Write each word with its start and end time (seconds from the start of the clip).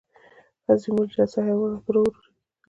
عظیم 0.69 0.95
الجثه 1.01 1.39
حیوانات 1.47 1.81
ورو 1.85 1.99
ورو 2.01 2.11
ورکېدل. 2.11 2.33